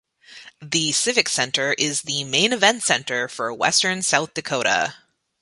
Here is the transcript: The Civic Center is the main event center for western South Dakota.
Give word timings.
The 0.63 0.93
Civic 0.93 1.29
Center 1.29 1.73
is 1.77 2.01
the 2.01 2.23
main 2.23 2.53
event 2.53 2.81
center 2.81 3.27
for 3.27 3.53
western 3.53 4.01
South 4.01 4.33
Dakota. 4.33 4.95